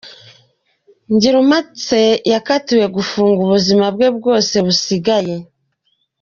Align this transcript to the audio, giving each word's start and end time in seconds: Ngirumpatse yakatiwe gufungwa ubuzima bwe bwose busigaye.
Ngirumpatse 1.13 2.01
yakatiwe 2.31 2.85
gufungwa 2.95 3.41
ubuzima 3.45 3.85
bwe 3.95 4.07
bwose 4.17 4.55
busigaye. 4.65 5.35